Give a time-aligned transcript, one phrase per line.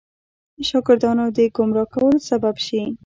[0.67, 2.81] شاګردانو د ګمراه کولو سبب شي.